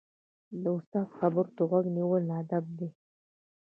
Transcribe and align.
د 0.61 0.63
استاد 0.77 1.07
خبرو 1.17 1.51
ته 1.55 1.61
غوږ 1.69 1.85
نیول 1.97 2.23
ادب 2.39 2.65
دی. 2.77 2.89